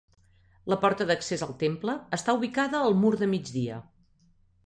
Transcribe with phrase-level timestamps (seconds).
[0.71, 3.77] La porta d'accés al temple està ubicada al mur de migdia.